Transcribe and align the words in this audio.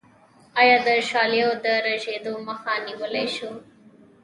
آیا 0.61 0.77
د 0.87 0.87
شالیو 1.09 1.49
د 1.65 1.67
رژیدو 1.87 2.33
مخه 2.47 2.73
نیولی 2.87 3.25
شو؟ 3.35 3.51